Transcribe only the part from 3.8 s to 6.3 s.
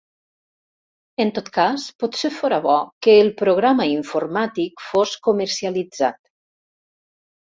informàtic fos comercialitzat.